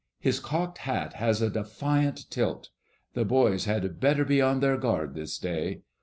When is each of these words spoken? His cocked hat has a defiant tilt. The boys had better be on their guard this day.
His 0.19 0.39
cocked 0.39 0.79
hat 0.79 1.13
has 1.13 1.43
a 1.43 1.49
defiant 1.51 2.25
tilt. 2.31 2.69
The 3.13 3.23
boys 3.23 3.65
had 3.65 3.99
better 3.99 4.25
be 4.25 4.41
on 4.41 4.59
their 4.59 4.75
guard 4.77 5.13
this 5.13 5.37
day. 5.37 5.83